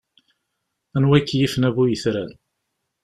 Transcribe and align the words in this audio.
Anwa 0.95 1.15
i 1.19 1.21
k-yifen 1.27 1.67
a 1.67 1.69
bu 1.75 1.83
yetran? 1.89 2.31